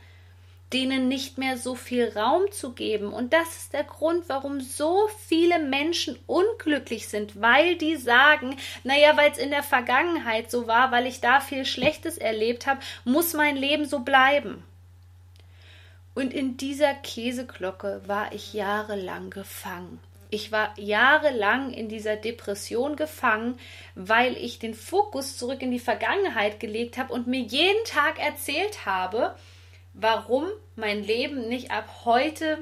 denen 0.75 1.07
nicht 1.07 1.39
mehr 1.39 1.57
so 1.57 1.77
viel 1.77 2.09
Raum 2.09 2.51
zu 2.51 2.73
geben. 2.73 3.13
Und 3.13 3.33
das 3.33 3.57
ist 3.57 3.73
der 3.73 3.85
Grund, 3.85 4.29
warum 4.29 4.61
so 4.61 5.09
viele 5.27 5.61
Menschen 5.61 6.19
unglücklich 6.27 7.09
sind, 7.09 7.41
weil 7.41 7.77
die 7.77 7.97
sagen, 7.97 8.57
naja, 8.83 9.17
weil 9.17 9.31
es 9.31 9.39
in 9.39 9.51
der 9.51 9.63
Vergangenheit 9.63 10.51
so 10.51 10.67
war, 10.67 10.91
weil 10.91 11.07
ich 11.07 11.21
da 11.21 11.41
viel 11.41 11.65
Schlechtes 11.65 12.19
erlebt 12.19 12.67
habe, 12.67 12.81
muss 13.05 13.35
mein 13.35 13.57
Leben 13.57 13.87
so 13.87 14.01
bleiben. 14.01 14.65
Und 16.15 16.35
in 16.35 16.57
dieser 16.57 16.95
Käseglocke 16.95 18.03
war 18.07 18.33
ich 18.33 18.53
jahrelang 18.53 19.31
gefangen. 19.31 20.01
Ich 20.31 20.51
war 20.51 20.75
jahrelang 20.77 21.73
in 21.73 21.89
dieser 21.89 22.17
Depression 22.17 22.97
gefangen, 22.97 23.59
weil 23.95 24.37
ich 24.37 24.59
den 24.59 24.75
Fokus 24.75 25.37
zurück 25.37 25.63
in 25.63 25.71
die 25.71 25.79
Vergangenheit 25.79 26.59
gelegt 26.59 26.99
habe 26.99 27.13
und 27.13 27.29
mir 27.29 27.41
jeden 27.41 27.85
Tag 27.85 28.19
erzählt 28.19 28.87
habe, 28.87 29.37
warum 29.95 30.47
mein 30.77 31.03
Leben 31.03 31.49
nicht 31.49 31.71
ab 31.71 31.89
heute 32.05 32.59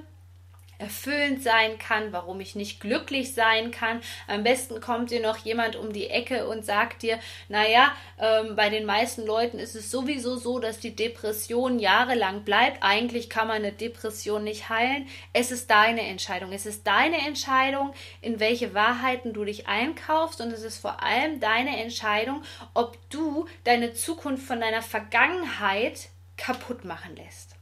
erfüllend 0.82 1.42
sein 1.42 1.78
kann, 1.78 2.12
warum 2.12 2.40
ich 2.40 2.56
nicht 2.56 2.80
glücklich 2.80 3.34
sein 3.34 3.70
kann. 3.70 4.00
Am 4.26 4.42
besten 4.42 4.80
kommt 4.80 5.10
dir 5.10 5.20
noch 5.20 5.38
jemand 5.38 5.76
um 5.76 5.92
die 5.92 6.10
Ecke 6.10 6.48
und 6.48 6.66
sagt 6.66 7.02
dir, 7.02 7.18
naja, 7.48 7.92
ähm, 8.18 8.56
bei 8.56 8.68
den 8.68 8.84
meisten 8.84 9.24
Leuten 9.24 9.58
ist 9.58 9.76
es 9.76 9.90
sowieso 9.90 10.36
so, 10.36 10.58
dass 10.58 10.80
die 10.80 10.96
Depression 10.96 11.78
jahrelang 11.78 12.42
bleibt. 12.42 12.82
Eigentlich 12.82 13.30
kann 13.30 13.46
man 13.46 13.58
eine 13.58 13.72
Depression 13.72 14.42
nicht 14.42 14.68
heilen. 14.68 15.06
Es 15.32 15.52
ist 15.52 15.70
deine 15.70 16.02
Entscheidung. 16.02 16.52
Es 16.52 16.66
ist 16.66 16.84
deine 16.86 17.18
Entscheidung, 17.26 17.94
in 18.20 18.40
welche 18.40 18.74
Wahrheiten 18.74 19.32
du 19.32 19.44
dich 19.44 19.68
einkaufst 19.68 20.40
und 20.40 20.52
es 20.52 20.64
ist 20.64 20.78
vor 20.78 21.02
allem 21.02 21.38
deine 21.38 21.80
Entscheidung, 21.80 22.42
ob 22.74 22.98
du 23.08 23.46
deine 23.62 23.94
Zukunft 23.94 24.44
von 24.44 24.60
deiner 24.60 24.82
Vergangenheit 24.82 26.08
kaputt 26.36 26.84
machen 26.84 27.16
lässt. 27.16 27.56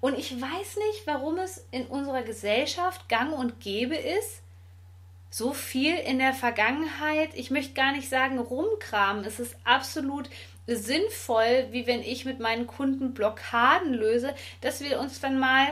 Und 0.00 0.16
ich 0.16 0.32
weiß 0.32 0.76
nicht, 0.76 1.06
warum 1.06 1.38
es 1.38 1.66
in 1.70 1.86
unserer 1.86 2.22
Gesellschaft 2.22 3.08
gang 3.08 3.32
und 3.32 3.60
gäbe 3.60 3.96
ist, 3.96 4.42
so 5.30 5.52
viel 5.52 5.96
in 5.96 6.18
der 6.18 6.32
Vergangenheit, 6.32 7.30
ich 7.34 7.50
möchte 7.50 7.74
gar 7.74 7.92
nicht 7.92 8.08
sagen 8.08 8.38
rumkramen, 8.38 9.24
es 9.24 9.40
ist 9.40 9.56
absolut 9.64 10.30
sinnvoll, 10.66 11.68
wie 11.70 11.86
wenn 11.86 12.00
ich 12.00 12.24
mit 12.24 12.40
meinen 12.40 12.66
Kunden 12.66 13.12
Blockaden 13.12 13.92
löse, 13.92 14.34
dass 14.60 14.80
wir 14.80 15.00
uns 15.00 15.20
dann 15.20 15.38
mal 15.38 15.66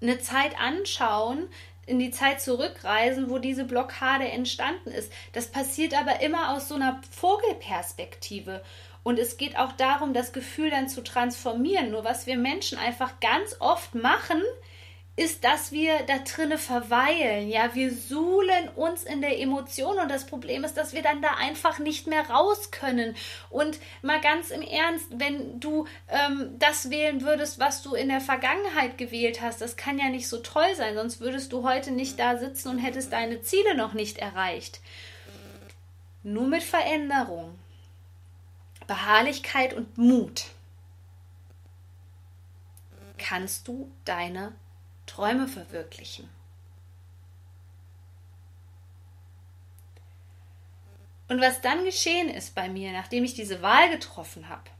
eine 0.00 0.18
Zeit 0.18 0.58
anschauen, 0.60 1.48
in 1.86 1.98
die 1.98 2.10
Zeit 2.10 2.40
zurückreisen, 2.40 3.30
wo 3.30 3.38
diese 3.38 3.64
Blockade 3.64 4.28
entstanden 4.28 4.90
ist. 4.90 5.10
Das 5.32 5.50
passiert 5.50 5.98
aber 5.98 6.20
immer 6.20 6.52
aus 6.52 6.68
so 6.68 6.74
einer 6.74 7.00
Vogelperspektive. 7.10 8.62
Und 9.02 9.18
es 9.18 9.36
geht 9.36 9.56
auch 9.56 9.72
darum, 9.72 10.12
das 10.12 10.32
Gefühl 10.32 10.70
dann 10.70 10.88
zu 10.88 11.02
transformieren. 11.02 11.90
Nur 11.90 12.04
was 12.04 12.26
wir 12.26 12.36
Menschen 12.36 12.78
einfach 12.78 13.20
ganz 13.20 13.56
oft 13.60 13.94
machen, 13.94 14.42
ist, 15.18 15.42
dass 15.42 15.72
wir 15.72 16.04
da 16.06 16.18
drinne 16.18 16.58
verweilen. 16.58 17.48
Ja, 17.48 17.74
wir 17.74 17.92
suhlen 17.92 18.68
uns 18.76 19.02
in 19.02 19.20
der 19.20 19.40
Emotion 19.40 19.98
und 19.98 20.10
das 20.10 20.26
Problem 20.26 20.62
ist, 20.62 20.74
dass 20.74 20.92
wir 20.92 21.02
dann 21.02 21.20
da 21.20 21.30
einfach 21.40 21.80
nicht 21.80 22.06
mehr 22.06 22.30
raus 22.30 22.70
können. 22.70 23.16
Und 23.50 23.80
mal 24.02 24.20
ganz 24.20 24.50
im 24.50 24.62
Ernst, 24.62 25.06
wenn 25.10 25.58
du 25.58 25.86
ähm, 26.08 26.54
das 26.60 26.90
wählen 26.90 27.22
würdest, 27.22 27.58
was 27.58 27.82
du 27.82 27.94
in 27.94 28.08
der 28.08 28.20
Vergangenheit 28.20 28.96
gewählt 28.96 29.42
hast, 29.42 29.60
das 29.60 29.76
kann 29.76 29.98
ja 29.98 30.08
nicht 30.08 30.28
so 30.28 30.38
toll 30.38 30.74
sein, 30.76 30.94
sonst 30.94 31.20
würdest 31.20 31.52
du 31.52 31.64
heute 31.64 31.90
nicht 31.90 32.18
da 32.20 32.38
sitzen 32.38 32.68
und 32.68 32.78
hättest 32.78 33.12
deine 33.12 33.42
Ziele 33.42 33.76
noch 33.76 33.94
nicht 33.94 34.18
erreicht. 34.18 34.80
Nur 36.22 36.46
mit 36.46 36.62
Veränderung. 36.62 37.58
Beharrlichkeit 38.88 39.74
und 39.74 39.96
Mut 39.98 40.46
kannst 43.18 43.68
du 43.68 43.92
deine 44.04 44.54
Träume 45.06 45.46
verwirklichen. 45.46 46.28
Und 51.28 51.42
was 51.42 51.60
dann 51.60 51.84
geschehen 51.84 52.30
ist 52.30 52.54
bei 52.54 52.68
mir, 52.70 52.92
nachdem 52.92 53.24
ich 53.24 53.34
diese 53.34 53.60
Wahl 53.60 53.90
getroffen 53.90 54.48
habe, 54.48 54.70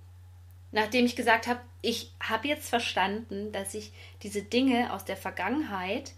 nachdem 0.73 1.05
ich 1.05 1.15
gesagt 1.15 1.47
habe, 1.47 1.61
ich 1.83 2.13
habe 2.21 2.49
jetzt 2.49 2.71
verstanden, 2.71 3.53
dass 3.53 3.75
ich 3.75 3.93
diese 4.23 4.43
Dinge 4.43 4.93
aus 4.95 5.05
der 5.05 5.19
Vergangenheit 5.19 6.13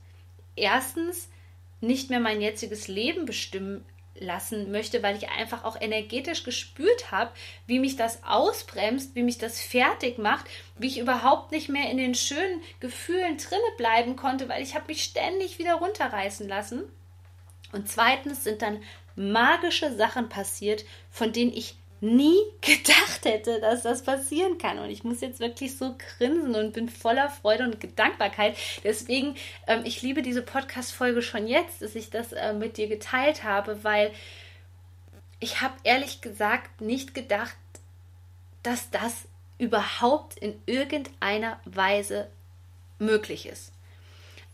erstens 0.54 1.28
nicht 1.80 2.10
mehr 2.10 2.20
mein 2.20 2.40
jetziges 2.40 2.86
Leben 2.86 3.26
bestimmen 3.26 3.84
lassen 4.14 4.70
möchte, 4.70 5.02
weil 5.02 5.16
ich 5.16 5.30
einfach 5.30 5.64
auch 5.64 5.80
energetisch 5.80 6.44
gespürt 6.44 7.10
habe, 7.10 7.30
wie 7.66 7.78
mich 7.78 7.96
das 7.96 8.22
ausbremst, 8.24 9.14
wie 9.14 9.22
mich 9.22 9.38
das 9.38 9.60
fertig 9.60 10.18
macht, 10.18 10.46
wie 10.78 10.88
ich 10.88 10.98
überhaupt 10.98 11.52
nicht 11.52 11.68
mehr 11.68 11.90
in 11.90 11.96
den 11.96 12.14
schönen 12.14 12.60
Gefühlen 12.80 13.38
drinne 13.38 13.62
bleiben 13.76 14.16
konnte, 14.16 14.48
weil 14.48 14.62
ich 14.62 14.74
habe 14.74 14.86
mich 14.88 15.04
ständig 15.04 15.58
wieder 15.58 15.74
runterreißen 15.74 16.48
lassen. 16.48 16.84
Und 17.72 17.88
zweitens 17.88 18.44
sind 18.44 18.62
dann 18.62 18.82
magische 19.16 19.94
Sachen 19.96 20.28
passiert, 20.28 20.84
von 21.10 21.32
denen 21.32 21.52
ich 21.52 21.76
nie 22.00 22.38
gedacht 22.60 23.24
hätte, 23.24 23.60
dass 23.60 23.82
das 23.82 24.02
passieren 24.02 24.58
kann. 24.58 24.78
Und 24.78 24.90
ich 24.90 25.04
muss 25.04 25.20
jetzt 25.20 25.40
wirklich 25.40 25.76
so 25.76 25.96
grinsen 26.18 26.54
und 26.54 26.72
bin 26.72 26.88
voller 26.88 27.28
Freude 27.28 27.64
und 27.64 27.98
Dankbarkeit. 27.98 28.56
Deswegen, 28.84 29.36
ähm, 29.66 29.82
ich 29.84 30.02
liebe 30.02 30.22
diese 30.22 30.42
Podcast-Folge 30.42 31.22
schon 31.22 31.46
jetzt, 31.46 31.82
dass 31.82 31.94
ich 31.94 32.10
das 32.10 32.32
äh, 32.32 32.52
mit 32.52 32.76
dir 32.76 32.88
geteilt 32.88 33.44
habe, 33.44 33.84
weil 33.84 34.12
ich 35.40 35.60
habe 35.60 35.74
ehrlich 35.84 36.20
gesagt 36.20 36.80
nicht 36.80 37.14
gedacht, 37.14 37.56
dass 38.62 38.90
das 38.90 39.26
überhaupt 39.58 40.38
in 40.38 40.60
irgendeiner 40.66 41.60
Weise 41.64 42.28
möglich 42.98 43.46
ist. 43.46 43.72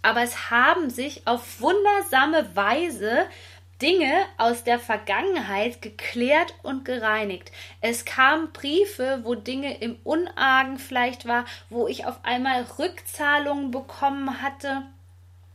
Aber 0.02 0.22
es 0.22 0.50
haben 0.50 0.88
sich 0.88 1.26
auf 1.26 1.60
wundersame 1.60 2.54
Weise 2.54 3.26
Dinge 3.82 4.24
aus 4.38 4.64
der 4.64 4.78
Vergangenheit 4.78 5.82
geklärt 5.82 6.54
und 6.62 6.84
gereinigt. 6.84 7.52
Es 7.80 8.04
kamen 8.04 8.52
Briefe, 8.52 9.20
wo 9.24 9.34
Dinge 9.34 9.78
im 9.78 9.98
Unargen 10.02 10.78
vielleicht 10.78 11.26
war, 11.26 11.44
wo 11.68 11.86
ich 11.86 12.06
auf 12.06 12.24
einmal 12.24 12.66
Rückzahlungen 12.78 13.70
bekommen 13.70 14.40
hatte, 14.40 14.82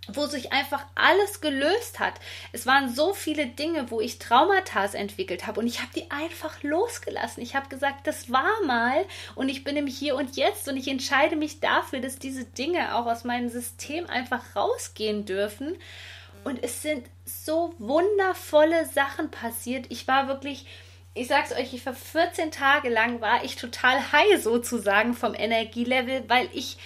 wo 0.07 0.25
sich 0.25 0.51
einfach 0.51 0.85
alles 0.95 1.41
gelöst 1.41 1.99
hat. 1.99 2.13
Es 2.51 2.65
waren 2.65 2.93
so 2.93 3.13
viele 3.13 3.47
Dinge, 3.47 3.89
wo 3.91 4.01
ich 4.01 4.19
Traumata 4.19 4.85
entwickelt 4.85 5.47
habe 5.47 5.59
und 5.59 5.67
ich 5.67 5.79
habe 5.79 5.91
die 5.95 6.09
einfach 6.11 6.61
losgelassen. 6.63 7.41
Ich 7.41 7.55
habe 7.55 7.69
gesagt, 7.69 8.07
das 8.07 8.31
war 8.31 8.51
mal 8.65 9.05
und 9.35 9.49
ich 9.49 9.63
bin 9.63 9.77
im 9.77 9.87
Hier 9.87 10.15
und 10.15 10.35
Jetzt 10.35 10.67
und 10.67 10.77
ich 10.77 10.87
entscheide 10.87 11.35
mich 11.35 11.59
dafür, 11.59 12.01
dass 12.01 12.19
diese 12.19 12.45
Dinge 12.45 12.95
auch 12.95 13.05
aus 13.05 13.23
meinem 13.23 13.49
System 13.49 14.07
einfach 14.07 14.55
rausgehen 14.55 15.25
dürfen. 15.25 15.77
Und 16.43 16.63
es 16.63 16.81
sind 16.81 17.05
so 17.25 17.73
wundervolle 17.77 18.85
Sachen 18.87 19.29
passiert. 19.29 19.85
Ich 19.89 20.07
war 20.07 20.27
wirklich, 20.27 20.65
ich 21.13 21.27
sag's 21.27 21.51
euch, 21.51 21.73
ich 21.73 21.85
war 21.85 21.93
14 21.93 22.51
Tage 22.51 22.89
lang 22.89 23.21
war 23.21 23.43
ich 23.43 23.55
total 23.55 24.11
high 24.11 24.41
sozusagen 24.41 25.13
vom 25.13 25.35
Energielevel, 25.35 26.23
weil 26.27 26.49
ich 26.53 26.77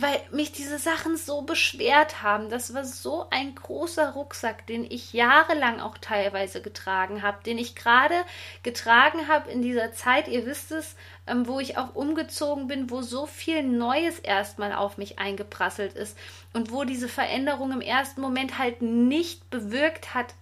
weil 0.00 0.20
mich 0.30 0.52
diese 0.52 0.78
Sachen 0.78 1.16
so 1.16 1.42
beschwert 1.42 2.22
haben. 2.22 2.48
Das 2.48 2.74
war 2.74 2.84
so 2.84 3.26
ein 3.30 3.54
großer 3.54 4.12
Rucksack, 4.12 4.66
den 4.66 4.84
ich 4.84 5.12
jahrelang 5.12 5.80
auch 5.80 5.98
teilweise 5.98 6.62
getragen 6.62 7.22
habe, 7.22 7.42
den 7.44 7.58
ich 7.58 7.74
gerade 7.74 8.14
getragen 8.62 9.28
habe 9.28 9.50
in 9.50 9.62
dieser 9.62 9.92
Zeit. 9.92 10.28
Ihr 10.28 10.46
wisst 10.46 10.72
es, 10.72 10.96
ähm, 11.26 11.46
wo 11.46 11.60
ich 11.60 11.76
auch 11.76 11.94
umgezogen 11.94 12.68
bin, 12.68 12.90
wo 12.90 13.02
so 13.02 13.26
viel 13.26 13.62
Neues 13.62 14.18
erstmal 14.18 14.72
auf 14.72 14.98
mich 14.98 15.18
eingeprasselt 15.18 15.94
ist 15.94 16.16
und 16.52 16.72
wo 16.72 16.84
diese 16.84 17.08
Veränderung 17.08 17.72
im 17.72 17.80
ersten 17.80 18.20
Moment 18.20 18.58
halt 18.58 18.82
nicht 18.82 19.50
bewirkt 19.50 20.14
hat, 20.14 20.34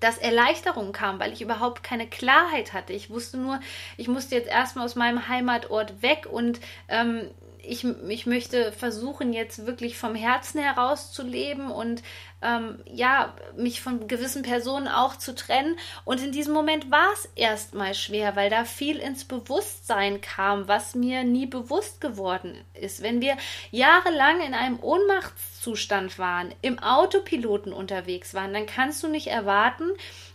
dass 0.00 0.16
Erleichterung 0.16 0.92
kam, 0.92 1.20
weil 1.20 1.32
ich 1.32 1.42
überhaupt 1.42 1.82
keine 1.82 2.06
Klarheit 2.06 2.72
hatte. 2.72 2.92
Ich 2.92 3.10
wusste 3.10 3.36
nur, 3.36 3.60
ich 3.96 4.08
musste 4.08 4.34
jetzt 4.34 4.48
erstmal 4.48 4.86
aus 4.86 4.94
meinem 4.94 5.28
Heimatort 5.28 6.02
weg 6.02 6.26
und 6.30 6.58
ähm, 6.88 7.28
ich, 7.62 7.84
ich 7.84 8.26
möchte 8.26 8.72
versuchen, 8.72 9.32
jetzt 9.32 9.66
wirklich 9.66 9.96
vom 9.96 10.14
Herzen 10.14 10.60
heraus 10.60 11.12
zu 11.12 11.22
leben 11.22 11.70
und 11.70 12.02
ähm, 12.42 12.78
ja, 12.86 13.34
mich 13.56 13.80
von 13.80 14.08
gewissen 14.08 14.42
Personen 14.42 14.88
auch 14.88 15.16
zu 15.16 15.34
trennen. 15.34 15.76
Und 16.04 16.22
in 16.22 16.32
diesem 16.32 16.54
Moment 16.54 16.90
war 16.90 17.12
es 17.12 17.28
erstmal 17.36 17.94
schwer, 17.94 18.36
weil 18.36 18.50
da 18.50 18.64
viel 18.64 18.98
ins 18.98 19.24
Bewusstsein 19.24 20.20
kam, 20.20 20.68
was 20.68 20.94
mir 20.94 21.24
nie 21.24 21.46
bewusst 21.46 22.00
geworden 22.00 22.56
ist. 22.74 23.02
Wenn 23.02 23.20
wir 23.20 23.36
jahrelang 23.70 24.40
in 24.40 24.54
einem 24.54 24.78
Ohnmachtszustand 24.80 26.18
waren, 26.18 26.54
im 26.62 26.78
Autopiloten 26.78 27.72
unterwegs 27.72 28.34
waren, 28.34 28.54
dann 28.54 28.66
kannst 28.66 29.02
du 29.02 29.08
nicht 29.08 29.26
erwarten, 29.26 29.90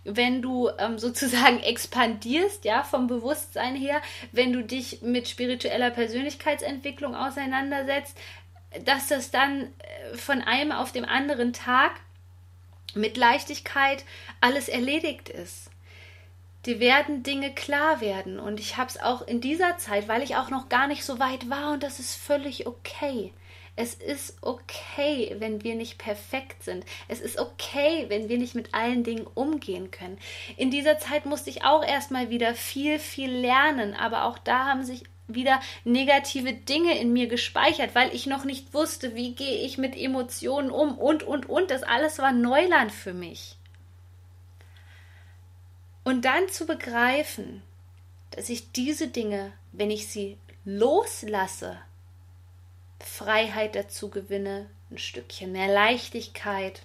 wenn 0.05 0.41
du 0.41 0.69
ähm, 0.79 0.97
sozusagen 0.99 1.59
expandierst, 1.59 2.63
ja, 2.63 2.83
vom 2.83 3.07
Bewusstsein 3.07 3.75
her, 3.75 4.01
wenn 4.31 4.53
du 4.53 4.63
dich 4.63 5.01
mit 5.01 5.27
spiritueller 5.27 5.89
Persönlichkeitsentwicklung 5.89 7.15
auseinandersetzt, 7.15 8.17
dass 8.83 9.07
das 9.07 9.31
dann 9.31 9.61
äh, 9.61 10.17
von 10.17 10.41
einem 10.41 10.71
auf 10.71 10.91
dem 10.91 11.05
anderen 11.05 11.51
Tag 11.53 11.91
mit 12.93 13.17
Leichtigkeit 13.17 14.05
alles 14.39 14.69
erledigt 14.69 15.29
ist. 15.29 15.69
Die 16.65 16.79
werden 16.79 17.21
Dinge 17.21 17.53
klar 17.53 18.01
werden 18.01 18.39
und 18.39 18.59
ich 18.59 18.77
habe 18.77 18.89
es 18.89 18.99
auch 18.99 19.27
in 19.27 19.39
dieser 19.39 19.77
Zeit, 19.77 20.07
weil 20.07 20.23
ich 20.23 20.35
auch 20.35 20.49
noch 20.49 20.69
gar 20.69 20.87
nicht 20.87 21.03
so 21.03 21.19
weit 21.19 21.49
war 21.49 21.73
und 21.73 21.83
das 21.83 21.99
ist 21.99 22.15
völlig 22.15 22.65
okay. 22.65 23.33
Es 23.77 23.93
ist 23.93 24.37
okay, 24.41 25.35
wenn 25.39 25.63
wir 25.63 25.75
nicht 25.75 25.97
perfekt 25.97 26.63
sind. 26.63 26.85
Es 27.09 27.19
ist 27.19 27.37
okay, 27.37 28.05
wenn 28.07 28.29
wir 28.29 28.37
nicht 28.37 28.55
mit 28.55 28.73
allen 28.73 29.03
Dingen 29.03 29.27
umgehen 29.33 29.91
können. 29.91 30.17
In 30.55 30.71
dieser 30.71 30.97
Zeit 30.97 31.25
musste 31.25 31.49
ich 31.49 31.65
auch 31.65 31.83
erstmal 31.83 32.29
wieder 32.29 32.55
viel, 32.55 32.99
viel 32.99 33.31
lernen, 33.31 33.93
aber 33.93 34.25
auch 34.25 34.37
da 34.37 34.65
haben 34.65 34.83
sich 34.83 35.03
wieder 35.27 35.59
negative 35.83 36.53
Dinge 36.53 36.97
in 36.97 37.11
mir 37.11 37.27
gespeichert, 37.27 37.95
weil 37.95 38.13
ich 38.15 38.27
noch 38.27 38.45
nicht 38.45 38.73
wusste, 38.73 39.15
wie 39.15 39.33
gehe 39.33 39.65
ich 39.65 39.77
mit 39.77 39.97
Emotionen 39.97 40.71
um 40.71 40.97
und, 40.97 41.23
und, 41.23 41.49
und. 41.49 41.69
Das 41.69 41.83
alles 41.83 42.19
war 42.19 42.31
Neuland 42.31 42.91
für 42.91 43.13
mich. 43.13 43.57
Und 46.03 46.23
dann 46.23 46.47
zu 46.49 46.65
begreifen, 46.65 47.63
dass 48.31 48.49
ich 48.49 48.71
diese 48.71 49.07
Dinge, 49.07 49.51
wenn 49.71 49.91
ich 49.91 50.07
sie 50.07 50.37
loslasse, 50.63 51.79
Freiheit 53.05 53.75
dazu 53.75 54.09
gewinne, 54.09 54.69
ein 54.89 54.97
Stückchen 54.97 55.51
mehr 55.51 55.67
Leichtigkeit. 55.67 56.81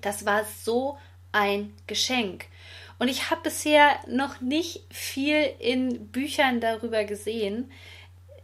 Das 0.00 0.26
war 0.26 0.44
so 0.44 0.98
ein 1.32 1.72
Geschenk. 1.86 2.46
Und 2.98 3.08
ich 3.08 3.30
habe 3.30 3.42
bisher 3.42 3.98
noch 4.08 4.40
nicht 4.40 4.82
viel 4.90 5.54
in 5.58 6.08
Büchern 6.08 6.60
darüber 6.60 7.04
gesehen, 7.04 7.70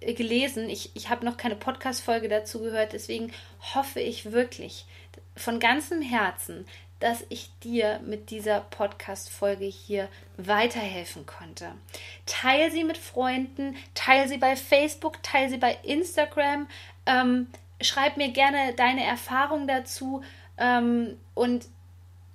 äh, 0.01 0.15
gelesen. 0.15 0.71
Ich, 0.71 0.91
ich 0.95 1.09
habe 1.11 1.25
noch 1.25 1.37
keine 1.37 1.57
Podcast-Folge 1.57 2.29
dazu 2.29 2.61
gehört, 2.61 2.93
deswegen 2.93 3.33
hoffe 3.75 4.01
ich 4.01 4.33
wirklich 4.33 4.87
von 5.35 5.59
ganzem 5.59 6.01
Herzen, 6.01 6.67
dass 7.03 7.25
ich 7.31 7.51
dir 7.65 8.01
mit 8.07 8.31
dieser 8.31 8.61
Podcast-Folge 8.61 9.65
hier 9.65 10.09
weiterhelfen 10.37 11.27
konnte. 11.27 11.73
Teil 12.27 12.71
sie 12.71 12.85
mit 12.85 12.97
Freunden, 12.97 13.77
teil 13.95 14.29
sie 14.29 14.39
bei 14.39 14.55
Facebook, 14.55 15.21
teil 15.23 15.49
sie 15.49 15.59
bei 15.59 15.77
Instagram. 15.83 16.69
Ähm, 17.07 17.49
schreib 17.81 18.17
mir 18.17 18.29
gerne 18.31 18.75
deine 18.77 19.05
Erfahrung 19.05 19.67
dazu 19.67 20.23
ähm, 20.59 21.19
und 21.35 21.67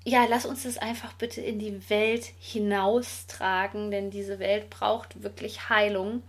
ja, 0.04 0.26
lass 0.30 0.46
uns 0.46 0.64
das 0.64 0.78
einfach 0.78 1.14
bitte 1.14 1.42
in 1.42 1.60
die 1.60 1.90
Welt 1.90 2.26
hinaustragen, 2.40 3.92
denn 3.92 4.10
diese 4.10 4.40
Welt 4.40 4.70
braucht 4.70 5.22
wirklich 5.22 5.70
Heilung. 5.70 6.24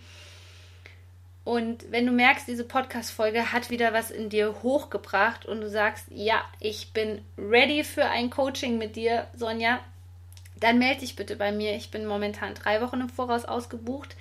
Und 1.48 1.90
wenn 1.90 2.04
du 2.04 2.12
merkst, 2.12 2.46
diese 2.46 2.64
Podcast-Folge 2.64 3.52
hat 3.54 3.70
wieder 3.70 3.94
was 3.94 4.10
in 4.10 4.28
dir 4.28 4.56
hochgebracht 4.62 5.46
und 5.46 5.62
du 5.62 5.70
sagst, 5.70 6.04
ja, 6.10 6.44
ich 6.60 6.92
bin 6.92 7.22
ready 7.38 7.84
für 7.84 8.04
ein 8.04 8.28
Coaching 8.28 8.76
mit 8.76 8.96
dir, 8.96 9.28
Sonja, 9.34 9.80
dann 10.60 10.78
melde 10.78 11.00
dich 11.00 11.16
bitte 11.16 11.36
bei 11.36 11.50
mir. 11.50 11.74
Ich 11.74 11.90
bin 11.90 12.04
momentan 12.04 12.52
drei 12.52 12.82
Wochen 12.82 13.00
im 13.00 13.08
Voraus 13.08 13.46
ausgebucht. 13.46 14.14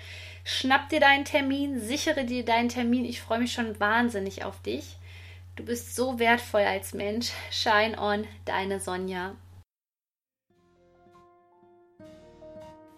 Schnapp 0.45 0.87
dir 0.87 1.01
deinen 1.01 1.25
Termin, 1.25 1.81
sichere 1.81 2.23
dir 2.23 2.45
deinen 2.45 2.69
Termin. 2.69 3.03
Ich 3.03 3.19
freue 3.19 3.39
mich 3.39 3.51
schon 3.51 3.77
wahnsinnig 3.77 4.45
auf 4.45 4.61
dich. 4.61 4.95
Du 5.57 5.65
bist 5.65 5.97
so 5.97 6.19
wertvoll 6.19 6.61
als 6.61 6.93
Mensch. 6.93 7.33
Shine 7.51 7.99
on, 7.99 8.25
deine 8.45 8.79
Sonja. 8.79 9.35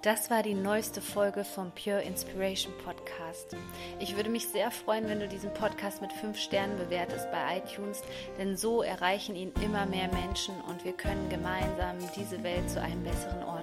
Das 0.01 0.29
war 0.29 0.43
die 0.43 0.53
neueste 0.53 1.01
Folge 1.01 1.43
vom 1.43 1.73
Pure 1.73 2.03
Inspiration 2.03 2.71
Podcast. 2.85 3.57
Ich 3.99 4.15
würde 4.15 4.29
mich 4.29 4.47
sehr 4.47 4.71
freuen, 4.71 5.09
wenn 5.09 5.19
du 5.19 5.27
diesen 5.27 5.53
Podcast 5.53 6.01
mit 6.01 6.13
fünf 6.13 6.39
Sternen 6.39 6.77
bewertest 6.77 7.29
bei 7.33 7.57
iTunes, 7.57 8.01
denn 8.38 8.55
so 8.55 8.81
erreichen 8.81 9.35
ihn 9.35 9.51
immer 9.62 9.85
mehr 9.85 10.07
Menschen 10.07 10.55
und 10.69 10.85
wir 10.85 10.93
können 10.93 11.27
gemeinsam 11.27 11.97
diese 12.15 12.41
Welt 12.43 12.69
zu 12.69 12.81
einem 12.81 13.03
besseren 13.03 13.43
Ort 13.43 13.59